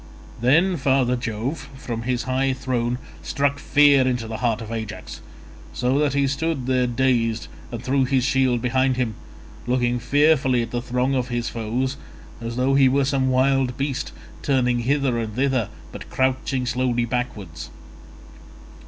[0.41, 5.21] Then father Jove from his high throne struck fear into the heart of Ajax,
[5.73, 10.81] so that he stood there dazed and threw his shield behind him—looking fearfully at the
[10.81, 11.97] throng of his foes
[12.41, 17.05] as though he were some wild beast, and turning hither and thither but crouching slowly
[17.05, 17.69] backwards.